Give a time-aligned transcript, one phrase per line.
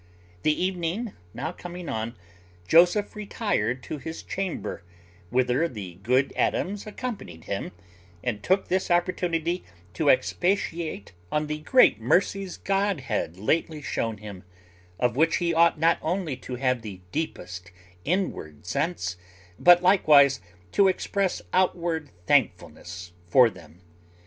[0.41, 2.15] The evening now coming on,
[2.67, 4.81] Joseph retired to his chamber,
[5.29, 7.71] whither the good Adams accompanied him,
[8.23, 14.43] and took this opportunity to expatiate on the great mercies God had lately shown him,
[14.99, 17.69] of which he ought not only to have the deepest
[18.03, 19.17] inward sense,
[19.59, 20.39] but likewise
[20.71, 23.81] to express outward thankfulness for them.